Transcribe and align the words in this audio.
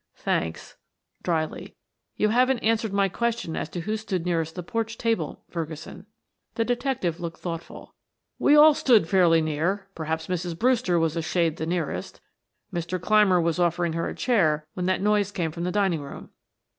"Thanks," 0.15 0.77
dryly. 1.21 1.75
"You 2.15 2.29
haven't 2.29 2.57
answered 2.61 2.91
my 2.91 3.07
question 3.07 3.55
as 3.55 3.69
to 3.69 3.81
who 3.81 3.95
stood 3.97 4.25
nearest 4.25 4.55
the 4.55 4.63
porch 4.63 4.97
table, 4.97 5.43
Ferguson." 5.51 6.07
The 6.55 6.65
detective 6.65 7.19
looked 7.19 7.39
thoughtful. 7.39 7.93
"We 8.39 8.55
all 8.55 8.73
stood 8.73 9.07
fairly 9.07 9.43
near; 9.43 9.89
perhaps 9.93 10.25
Mrs. 10.25 10.57
Brewster 10.57 10.97
was 10.97 11.15
a 11.15 11.21
shade 11.21 11.57
the 11.57 11.67
nearest. 11.67 12.19
Mr. 12.73 12.99
Clymer 12.99 13.39
was 13.39 13.59
offering 13.59 13.93
her 13.93 14.07
a 14.07 14.15
chair 14.15 14.65
when 14.73 14.87
that 14.87 15.01
noise 15.01 15.31
came 15.31 15.51
from 15.51 15.65
the 15.65 15.71
dining 15.71 16.01
room. 16.01 16.31